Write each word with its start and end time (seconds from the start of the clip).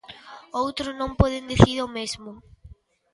Outros 0.61 0.91
non 0.99 1.11
poden 1.21 1.47
dicir 1.51 1.77
o 1.85 1.87
mesmo. 1.97 2.31